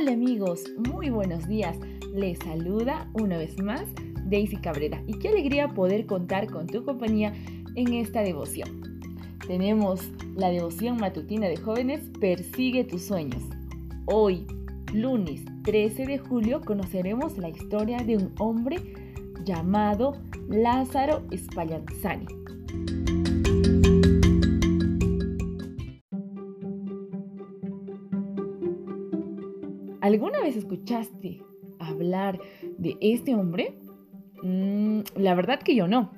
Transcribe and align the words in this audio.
Hola 0.00 0.12
amigos, 0.12 0.62
muy 0.88 1.10
buenos 1.10 1.48
días. 1.48 1.76
Les 2.14 2.38
saluda 2.38 3.10
una 3.14 3.36
vez 3.36 3.60
más 3.60 3.82
Daisy 4.26 4.56
Cabrera 4.58 5.02
y 5.08 5.18
qué 5.18 5.30
alegría 5.30 5.74
poder 5.74 6.06
contar 6.06 6.48
con 6.48 6.68
tu 6.68 6.84
compañía 6.84 7.34
en 7.74 7.92
esta 7.94 8.20
devoción. 8.20 8.80
Tenemos 9.48 10.08
la 10.36 10.50
devoción 10.50 10.98
matutina 10.98 11.48
de 11.48 11.56
jóvenes 11.56 12.00
Persigue 12.20 12.84
tus 12.84 13.02
sueños. 13.02 13.42
Hoy, 14.04 14.46
lunes 14.94 15.42
13 15.64 16.06
de 16.06 16.18
julio, 16.18 16.60
conoceremos 16.60 17.36
la 17.36 17.48
historia 17.48 17.98
de 17.98 18.18
un 18.18 18.32
hombre 18.38 18.76
llamado 19.44 20.12
Lázaro 20.48 21.24
Spallanzani. 21.36 22.26
¿Alguna 30.08 30.40
vez 30.40 30.56
escuchaste 30.56 31.42
hablar 31.78 32.40
de 32.78 32.96
este 33.02 33.34
hombre? 33.34 33.74
Mm, 34.42 35.00
la 35.16 35.34
verdad 35.34 35.60
que 35.60 35.74
yo 35.74 35.86
no. 35.86 36.12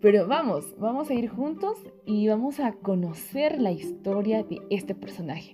Pero 0.00 0.26
vamos, 0.26 0.74
vamos 0.78 1.10
a 1.10 1.14
ir 1.14 1.28
juntos 1.28 1.76
y 2.06 2.26
vamos 2.26 2.58
a 2.58 2.72
conocer 2.72 3.60
la 3.60 3.70
historia 3.70 4.44
de 4.44 4.62
este 4.70 4.94
personaje. 4.94 5.52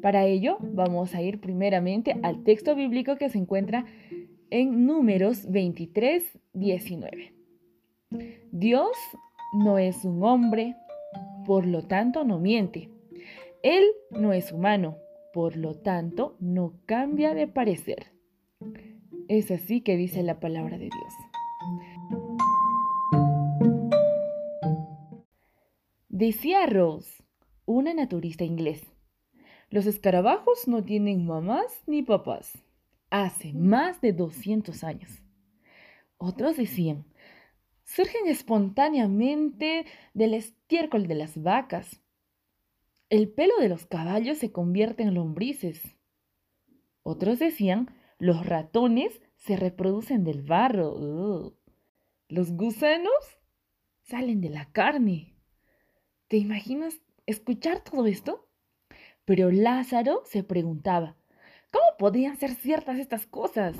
Para 0.00 0.24
ello, 0.24 0.56
vamos 0.62 1.14
a 1.14 1.20
ir 1.20 1.42
primeramente 1.42 2.18
al 2.22 2.42
texto 2.42 2.74
bíblico 2.74 3.16
que 3.16 3.28
se 3.28 3.36
encuentra 3.36 3.84
en 4.48 4.86
Números 4.86 5.44
23, 5.50 6.38
19. 6.54 7.34
Dios 8.50 8.96
no 9.52 9.78
es 9.78 10.04
un 10.04 10.22
hombre, 10.22 10.76
por 11.46 11.66
lo 11.66 11.82
tanto 11.82 12.24
no 12.24 12.38
miente. 12.38 12.90
Él 13.62 13.84
no 14.10 14.32
es 14.32 14.52
humano, 14.52 14.96
por 15.32 15.56
lo 15.56 15.76
tanto 15.76 16.36
no 16.40 16.74
cambia 16.86 17.34
de 17.34 17.46
parecer. 17.46 18.12
Es 19.28 19.50
así 19.50 19.80
que 19.80 19.96
dice 19.96 20.22
la 20.22 20.40
palabra 20.40 20.78
de 20.78 20.88
Dios. 20.90 21.14
Decía 26.08 26.66
Rose, 26.66 27.22
una 27.64 27.94
naturista 27.94 28.44
inglés, 28.44 28.82
los 29.70 29.86
escarabajos 29.86 30.66
no 30.66 30.82
tienen 30.82 31.24
mamás 31.24 31.82
ni 31.86 32.02
papás. 32.02 32.58
Hace 33.08 33.52
más 33.52 34.00
de 34.00 34.12
200 34.12 34.82
años. 34.82 35.22
Otros 36.18 36.56
decían, 36.56 37.04
surgen 37.94 38.28
espontáneamente 38.28 39.84
del 40.14 40.34
estiércol 40.34 41.08
de 41.08 41.16
las 41.16 41.42
vacas. 41.42 42.00
El 43.08 43.28
pelo 43.28 43.54
de 43.58 43.68
los 43.68 43.86
caballos 43.86 44.38
se 44.38 44.52
convierte 44.52 45.02
en 45.02 45.14
lombrices. 45.14 45.96
Otros 47.02 47.40
decían, 47.40 47.92
los 48.18 48.46
ratones 48.46 49.20
se 49.34 49.56
reproducen 49.56 50.22
del 50.22 50.42
barro. 50.42 51.56
Los 52.28 52.52
gusanos 52.52 53.40
salen 54.02 54.40
de 54.40 54.50
la 54.50 54.70
carne. 54.70 55.34
¿Te 56.28 56.36
imaginas 56.36 57.00
escuchar 57.26 57.82
todo 57.82 58.06
esto? 58.06 58.48
Pero 59.24 59.50
Lázaro 59.50 60.22
se 60.26 60.44
preguntaba, 60.44 61.16
¿cómo 61.72 61.86
podrían 61.98 62.36
ser 62.36 62.52
ciertas 62.54 63.00
estas 63.00 63.26
cosas? 63.26 63.74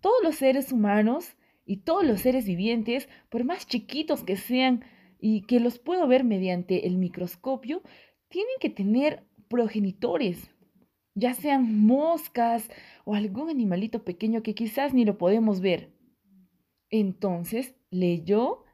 Todos 0.00 0.22
los 0.22 0.36
seres 0.36 0.70
humanos 0.70 1.36
y 1.70 1.76
todos 1.76 2.04
los 2.04 2.22
seres 2.22 2.46
vivientes, 2.46 3.08
por 3.28 3.44
más 3.44 3.64
chiquitos 3.64 4.24
que 4.24 4.34
sean 4.34 4.82
y 5.20 5.42
que 5.42 5.60
los 5.60 5.78
puedo 5.78 6.08
ver 6.08 6.24
mediante 6.24 6.88
el 6.88 6.98
microscopio, 6.98 7.80
tienen 8.28 8.56
que 8.58 8.70
tener 8.70 9.22
progenitores, 9.46 10.50
ya 11.14 11.32
sean 11.32 11.86
moscas 11.86 12.68
o 13.04 13.14
algún 13.14 13.50
animalito 13.50 14.02
pequeño 14.02 14.42
que 14.42 14.56
quizás 14.56 14.94
ni 14.94 15.04
lo 15.04 15.16
podemos 15.16 15.60
ver. 15.60 15.92
Entonces 16.90 17.76
leyó 17.88 18.64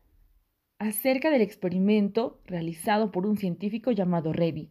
acerca 0.78 1.30
del 1.30 1.42
experimento 1.42 2.40
realizado 2.46 3.12
por 3.12 3.26
un 3.26 3.36
científico 3.36 3.92
llamado 3.92 4.32
Reddy. 4.32 4.70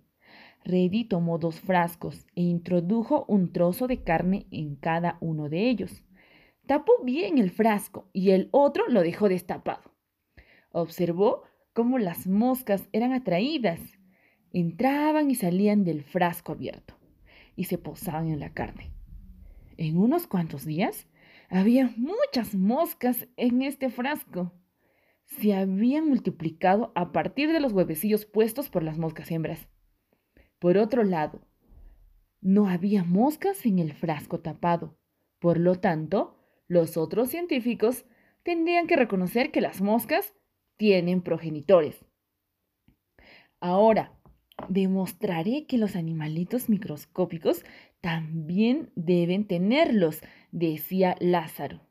Reddy 0.63 1.03
tomó 1.03 1.37
dos 1.37 1.59
frascos 1.59 2.25
e 2.33 2.41
introdujo 2.41 3.25
un 3.27 3.53
trozo 3.53 3.85
de 3.85 4.01
carne 4.01 4.47
en 4.49 4.77
cada 4.77 5.19
uno 5.21 5.47
de 5.47 5.69
ellos. 5.69 6.04
Tapó 6.65 6.93
bien 7.03 7.37
el 7.37 7.51
frasco 7.51 8.09
y 8.11 8.31
el 8.31 8.49
otro 8.51 8.87
lo 8.87 9.01
dejó 9.01 9.29
destapado. 9.29 9.93
Observó 10.71 11.43
cómo 11.73 11.99
las 11.99 12.27
moscas 12.27 12.89
eran 12.91 13.13
atraídas. 13.13 13.79
Entraban 14.51 15.29
y 15.29 15.35
salían 15.35 15.83
del 15.83 16.03
frasco 16.03 16.53
abierto 16.53 16.95
y 17.55 17.65
se 17.65 17.77
posaban 17.77 18.27
en 18.27 18.39
la 18.39 18.53
carne. 18.53 18.91
En 19.77 19.97
unos 19.97 20.27
cuantos 20.27 20.65
días 20.65 21.07
había 21.49 21.93
muchas 21.97 22.55
moscas 22.55 23.27
en 23.37 23.61
este 23.61 23.89
frasco. 23.89 24.53
Se 25.25 25.53
habían 25.53 26.07
multiplicado 26.07 26.91
a 26.95 27.11
partir 27.11 27.51
de 27.51 27.59
los 27.59 27.73
huevecillos 27.73 28.25
puestos 28.25 28.69
por 28.69 28.83
las 28.83 28.97
moscas 28.97 29.31
hembras. 29.31 29.67
Por 30.59 30.77
otro 30.77 31.03
lado, 31.03 31.41
no 32.41 32.69
había 32.69 33.03
moscas 33.03 33.65
en 33.65 33.79
el 33.79 33.93
frasco 33.93 34.39
tapado. 34.39 34.97
Por 35.39 35.59
lo 35.59 35.75
tanto, 35.75 36.34
los 36.67 36.97
otros 36.97 37.29
científicos 37.29 38.05
tendrían 38.43 38.87
que 38.87 38.95
reconocer 38.95 39.51
que 39.51 39.61
las 39.61 39.81
moscas 39.81 40.33
tienen 40.77 41.21
progenitores. 41.21 42.05
Ahora, 43.59 44.13
demostraré 44.69 45.65
que 45.67 45.77
los 45.77 45.95
animalitos 45.95 46.69
microscópicos 46.69 47.63
también 48.01 48.91
deben 48.95 49.47
tenerlos, 49.47 50.21
decía 50.51 51.15
Lázaro. 51.19 51.81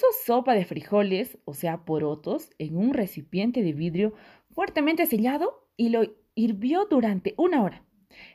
Puso 0.00 0.18
sopa 0.24 0.54
de 0.54 0.64
frijoles, 0.64 1.36
o 1.44 1.52
sea, 1.52 1.84
porotos, 1.84 2.48
en 2.58 2.78
un 2.78 2.94
recipiente 2.94 3.62
de 3.62 3.74
vidrio 3.74 4.14
fuertemente 4.50 5.04
sellado 5.04 5.68
y 5.76 5.90
lo 5.90 6.04
hirvió 6.34 6.86
durante 6.86 7.34
una 7.36 7.62
hora. 7.62 7.84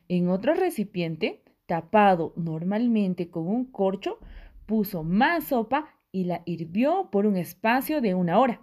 En 0.07 0.29
otro 0.29 0.53
recipiente, 0.53 1.43
tapado 1.65 2.33
normalmente 2.35 3.31
con 3.31 3.47
un 3.47 3.65
corcho, 3.65 4.19
puso 4.67 5.03
más 5.03 5.45
sopa 5.45 5.87
y 6.11 6.25
la 6.25 6.43
hirvió 6.45 7.09
por 7.11 7.25
un 7.25 7.35
espacio 7.35 7.99
de 7.99 8.13
una 8.13 8.39
hora. 8.39 8.61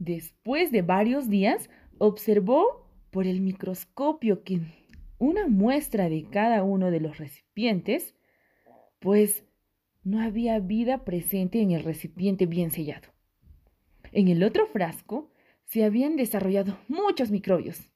Después 0.00 0.72
de 0.72 0.82
varios 0.82 1.28
días, 1.30 1.70
observó 1.98 2.88
por 3.12 3.28
el 3.28 3.40
microscopio 3.40 4.42
que 4.42 4.60
una 5.18 5.46
muestra 5.46 6.08
de 6.08 6.24
cada 6.24 6.64
uno 6.64 6.90
de 6.90 6.98
los 6.98 7.18
recipientes, 7.18 8.16
pues 8.98 9.44
no 10.04 10.20
había 10.20 10.58
vida 10.58 11.04
presente 11.04 11.60
en 11.60 11.70
el 11.70 11.84
recipiente 11.84 12.46
bien 12.46 12.70
sellado. 12.70 13.08
En 14.12 14.28
el 14.28 14.42
otro 14.42 14.66
frasco 14.66 15.30
se 15.64 15.84
habían 15.84 16.16
desarrollado 16.16 16.78
muchos 16.88 17.30
microbios. 17.30 17.90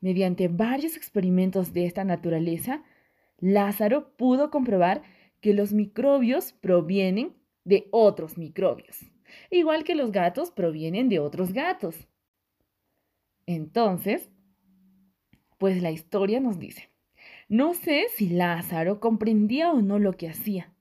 Mediante 0.00 0.48
varios 0.48 0.96
experimentos 0.96 1.72
de 1.72 1.86
esta 1.86 2.04
naturaleza, 2.04 2.84
Lázaro 3.38 4.16
pudo 4.16 4.50
comprobar 4.50 5.02
que 5.40 5.54
los 5.54 5.72
microbios 5.72 6.52
provienen 6.52 7.34
de 7.64 7.88
otros 7.90 8.38
microbios, 8.38 9.04
igual 9.50 9.84
que 9.84 9.94
los 9.94 10.12
gatos 10.12 10.50
provienen 10.50 11.08
de 11.08 11.18
otros 11.18 11.52
gatos. 11.52 12.08
Entonces, 13.46 14.30
pues 15.58 15.82
la 15.82 15.90
historia 15.90 16.40
nos 16.40 16.58
dice, 16.58 16.90
no 17.48 17.74
sé 17.74 18.06
si 18.14 18.28
Lázaro 18.28 19.00
comprendía 19.00 19.72
o 19.72 19.82
no 19.82 19.98
lo 19.98 20.12
que 20.16 20.28
hacía, 20.28 20.73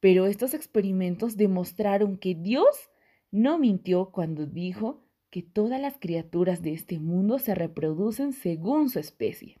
pero 0.00 0.26
estos 0.26 0.54
experimentos 0.54 1.36
demostraron 1.36 2.16
que 2.16 2.34
Dios 2.34 2.90
no 3.30 3.58
mintió 3.58 4.10
cuando 4.10 4.46
dijo 4.46 5.04
que 5.30 5.42
todas 5.42 5.80
las 5.80 5.98
criaturas 5.98 6.62
de 6.62 6.72
este 6.72 6.98
mundo 6.98 7.38
se 7.38 7.54
reproducen 7.54 8.32
según 8.32 8.88
su 8.88 8.98
especie. 8.98 9.58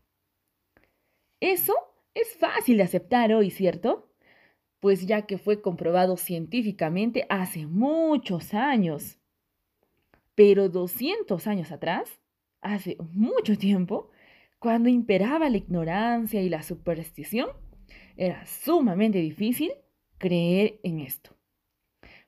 Eso 1.40 1.74
es 2.14 2.36
fácil 2.36 2.78
de 2.78 2.84
aceptar 2.84 3.32
hoy, 3.32 3.50
¿cierto? 3.50 4.10
Pues 4.80 5.06
ya 5.06 5.22
que 5.26 5.38
fue 5.38 5.60
comprobado 5.60 6.16
científicamente 6.16 7.26
hace 7.28 7.66
muchos 7.66 8.54
años. 8.54 9.18
Pero 10.34 10.68
200 10.68 11.46
años 11.46 11.72
atrás, 11.72 12.20
hace 12.60 12.96
mucho 13.12 13.58
tiempo, 13.58 14.10
cuando 14.58 14.88
imperaba 14.88 15.50
la 15.50 15.56
ignorancia 15.58 16.42
y 16.42 16.48
la 16.48 16.62
superstición, 16.62 17.50
era 18.16 18.44
sumamente 18.46 19.18
difícil 19.18 19.72
creer 20.18 20.80
en 20.82 21.00
esto. 21.00 21.30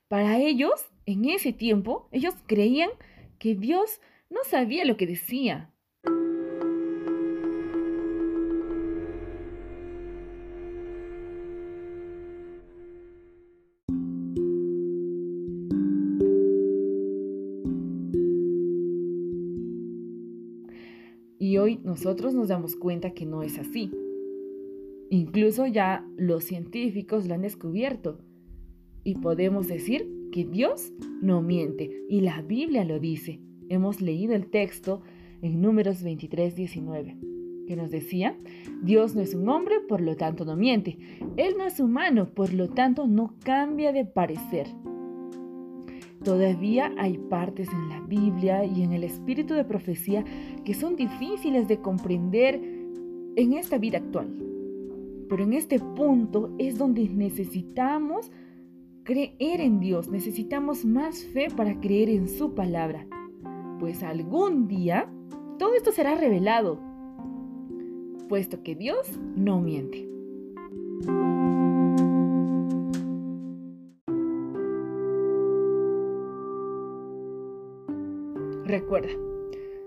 Para 0.07 0.39
ellos, 0.39 0.91
en 1.05 1.25
ese 1.25 1.53
tiempo, 1.53 2.07
ellos 2.11 2.33
creían 2.47 2.89
que 3.37 3.55
Dios 3.55 4.01
no 4.29 4.39
sabía 4.43 4.85
lo 4.85 4.97
que 4.97 5.07
decía. 5.07 5.71
Y 21.39 21.57
hoy 21.57 21.79
nosotros 21.83 22.33
nos 22.33 22.49
damos 22.49 22.75
cuenta 22.75 23.13
que 23.13 23.25
no 23.25 23.43
es 23.43 23.57
así. 23.57 23.91
Incluso 25.11 25.67
ya 25.67 26.07
los 26.15 26.45
científicos 26.45 27.27
lo 27.27 27.33
han 27.33 27.41
descubierto. 27.41 28.19
Y 29.03 29.15
podemos 29.15 29.67
decir 29.67 30.09
que 30.31 30.45
Dios 30.45 30.93
no 31.21 31.41
miente. 31.41 31.91
Y 32.07 32.21
la 32.21 32.41
Biblia 32.41 32.85
lo 32.85 32.97
dice. 32.97 33.41
Hemos 33.67 33.99
leído 33.99 34.33
el 34.35 34.49
texto 34.49 35.01
en 35.41 35.61
números 35.61 36.01
23, 36.01 36.55
19 36.55 37.17
que 37.67 37.75
nos 37.75 37.91
decía, 37.91 38.37
Dios 38.81 39.15
no 39.15 39.21
es 39.21 39.33
un 39.33 39.47
hombre, 39.47 39.79
por 39.81 40.01
lo 40.01 40.15
tanto 40.15 40.43
no 40.43 40.55
miente. 40.55 40.97
Él 41.37 41.55
no 41.57 41.65
es 41.65 41.79
humano, 41.79 42.33
por 42.33 42.53
lo 42.53 42.69
tanto 42.69 43.07
no 43.07 43.35
cambia 43.43 43.91
de 43.93 44.03
parecer. 44.03 44.67
Todavía 46.23 46.93
hay 46.97 47.17
partes 47.17 47.69
en 47.71 47.89
la 47.89 48.01
Biblia 48.01 48.63
y 48.65 48.83
en 48.83 48.93
el 48.93 49.03
espíritu 49.03 49.55
de 49.55 49.65
profecía 49.65 50.23
que 50.63 50.73
son 50.73 50.95
difíciles 50.95 51.67
de 51.67 51.81
comprender 51.81 52.61
en 53.35 53.53
esta 53.53 53.77
vida 53.77 53.99
actual. 53.99 54.50
Pero 55.31 55.45
en 55.45 55.53
este 55.53 55.79
punto 55.79 56.53
es 56.59 56.77
donde 56.77 57.07
necesitamos 57.07 58.29
creer 59.05 59.61
en 59.61 59.79
Dios, 59.79 60.09
necesitamos 60.09 60.83
más 60.83 61.23
fe 61.23 61.47
para 61.55 61.79
creer 61.79 62.09
en 62.09 62.27
su 62.27 62.53
palabra. 62.53 63.07
Pues 63.79 64.03
algún 64.03 64.67
día 64.67 65.09
todo 65.57 65.73
esto 65.73 65.93
será 65.93 66.15
revelado 66.15 66.81
puesto 68.27 68.61
que 68.61 68.75
Dios 68.75 69.07
no 69.37 69.61
miente. 69.61 70.05
Recuerda, 78.65 79.13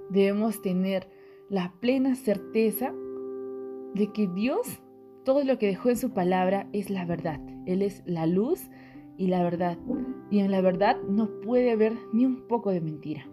debemos 0.09 0.63
tener 0.63 1.07
la 1.51 1.75
plena 1.81 2.15
certeza 2.15 2.95
de 3.95 4.11
que 4.11 4.27
Dios, 4.27 4.81
todo 5.25 5.43
lo 5.43 5.59
que 5.59 5.67
dejó 5.67 5.91
en 5.91 5.97
su 5.97 6.11
palabra 6.11 6.69
es 6.73 6.91
la 6.91 7.05
verdad. 7.05 7.41
Él 7.67 7.83
es 7.83 8.03
la 8.07 8.27
luz 8.27 8.71
y 9.17 9.29
la 9.29 9.43
verdad. 9.43 9.79
Y 10.31 10.41
en 10.41 10.51
la 10.51 10.61
verdad 10.61 10.97
no 11.09 11.41
puede 11.41 11.71
haber 11.71 11.95
ni 12.13 12.27
un 12.27 12.47
poco 12.47 12.71
de 12.71 12.81
mentira. 12.81 13.27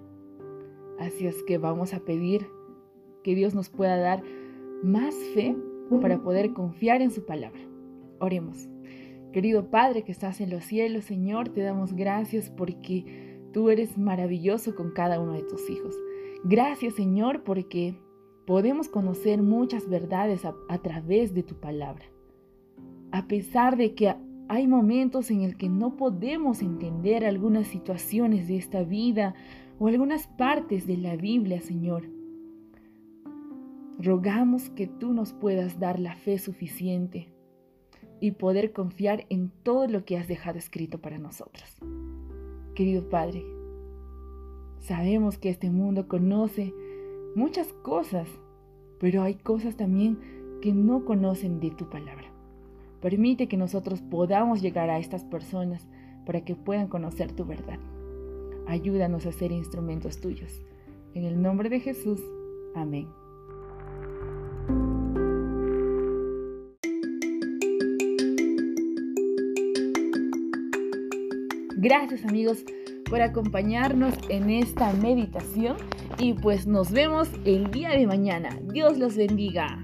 Así 0.99 1.27
es 1.27 1.43
que 1.43 1.57
vamos 1.57 1.93
a 1.93 1.99
pedir 1.99 2.47
que 3.23 3.35
Dios 3.35 3.53
nos 3.55 3.69
pueda 3.69 3.97
dar 3.97 4.23
más 4.83 5.15
fe 5.33 5.55
para 5.99 6.21
poder 6.21 6.53
confiar 6.53 7.01
en 7.01 7.11
su 7.11 7.25
palabra. 7.25 7.59
Oremos. 8.19 8.69
Querido 9.33 9.69
Padre 9.69 10.03
que 10.03 10.11
estás 10.11 10.41
en 10.41 10.49
los 10.49 10.63
cielos, 10.63 11.05
Señor, 11.05 11.49
te 11.49 11.61
damos 11.61 11.93
gracias 11.93 12.49
porque 12.49 13.39
tú 13.51 13.69
eres 13.69 13.97
maravilloso 13.97 14.75
con 14.75 14.91
cada 14.91 15.19
uno 15.19 15.33
de 15.33 15.43
tus 15.43 15.69
hijos. 15.69 15.95
Gracias, 16.43 16.95
Señor, 16.95 17.43
porque 17.43 17.95
podemos 18.45 18.89
conocer 18.89 19.41
muchas 19.41 19.87
verdades 19.87 20.45
a, 20.45 20.77
través 20.79 21.33
de 21.33 21.43
tu 21.43 21.55
palabra. 21.55 22.05
A 23.11 23.27
pesar 23.27 23.77
de 23.77 23.93
que 23.93 24.15
hay 24.47 24.67
momentos 24.67 25.31
en 25.31 25.41
el 25.41 25.55
que 25.57 25.69
no 25.69 25.95
podemos 25.95 26.61
entender 26.61 27.25
algunas 27.25 27.67
situaciones 27.67 28.47
de 28.47 28.57
esta 28.57 28.83
vida 28.83 29.35
o 29.79 29.87
algunas 29.87 30.27
partes 30.27 30.87
de 30.87 30.97
la 30.97 31.15
Biblia, 31.15 31.61
Señor. 31.61 32.03
Rogamos 33.97 34.69
que 34.69 34.87
tú 34.87 35.13
nos 35.13 35.33
puedas 35.33 35.79
dar 35.79 35.99
la 35.99 36.15
fe 36.15 36.37
suficiente 36.39 37.31
y 38.19 38.31
poder 38.31 38.73
confiar 38.73 39.25
en 39.29 39.51
todo 39.63 39.87
lo 39.87 40.05
que 40.05 40.17
has 40.17 40.27
dejado 40.27 40.57
escrito 40.57 40.99
para 40.99 41.17
nosotros. 41.17 41.77
Querido 42.75 43.09
Padre, 43.09 43.43
sabemos 44.79 45.37
que 45.37 45.49
este 45.49 45.69
mundo 45.69 46.07
conoce 46.07 46.73
muchas 47.35 47.71
cosas, 47.83 48.27
pero 48.99 49.23
hay 49.23 49.35
cosas 49.35 49.75
también 49.75 50.19
que 50.61 50.73
no 50.73 51.05
conocen 51.05 51.59
de 51.59 51.71
tu 51.71 51.89
palabra. 51.89 52.31
Permite 53.01 53.47
que 53.47 53.57
nosotros 53.57 54.01
podamos 54.01 54.61
llegar 54.61 54.89
a 54.89 54.99
estas 54.99 55.23
personas 55.23 55.87
para 56.25 56.45
que 56.45 56.55
puedan 56.55 56.87
conocer 56.87 57.31
tu 57.31 57.45
verdad. 57.45 57.79
Ayúdanos 58.67 59.25
a 59.25 59.31
ser 59.31 59.51
instrumentos 59.51 60.21
tuyos. 60.21 60.61
En 61.13 61.25
el 61.25 61.41
nombre 61.41 61.69
de 61.69 61.79
Jesús. 61.79 62.21
Amén. 62.75 63.07
Gracias 71.77 72.23
amigos 72.25 72.63
por 73.11 73.21
acompañarnos 73.21 74.13
en 74.29 74.49
esta 74.49 74.93
meditación 74.93 75.75
y 76.17 76.33
pues 76.33 76.65
nos 76.65 76.91
vemos 76.91 77.27
el 77.43 77.69
día 77.69 77.89
de 77.89 78.07
mañana. 78.07 78.57
Dios 78.71 78.97
los 78.97 79.17
bendiga. 79.17 79.80